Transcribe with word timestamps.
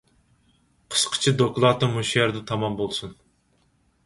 قىسقىچە 0.95 1.33
دوكلاتىم 1.41 1.93
مۇشۇ 1.99 2.19
يەردە 2.21 2.43
تامام 2.53 2.79
بولسۇن. 2.81 3.15